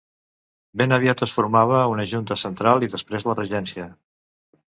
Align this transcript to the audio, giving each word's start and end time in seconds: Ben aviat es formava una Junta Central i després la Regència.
Ben 0.81 0.95
aviat 0.95 1.19
es 1.25 1.33
formava 1.35 1.83
una 1.91 2.07
Junta 2.13 2.37
Central 2.45 2.87
i 2.87 2.89
després 2.95 3.27
la 3.31 3.35
Regència. 3.43 3.87